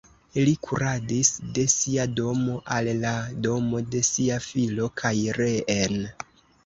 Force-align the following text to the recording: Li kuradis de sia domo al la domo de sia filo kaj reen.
Li 0.45 0.51
kuradis 0.67 1.29
de 1.57 1.65
sia 1.73 2.07
domo 2.21 2.55
al 2.77 2.89
la 3.03 3.13
domo 3.49 3.83
de 3.97 4.03
sia 4.09 4.41
filo 4.47 4.89
kaj 5.03 5.13
reen. 5.39 6.01